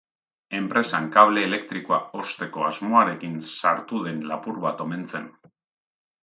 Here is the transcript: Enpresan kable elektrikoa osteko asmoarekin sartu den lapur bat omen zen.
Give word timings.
Enpresan 0.59 1.09
kable 1.15 1.43
elektrikoa 1.47 1.99
osteko 2.23 2.65
asmoarekin 2.71 3.37
sartu 3.57 4.01
den 4.09 4.25
lapur 4.33 4.59
bat 4.65 4.83
omen 4.87 5.05
zen. 5.13 5.31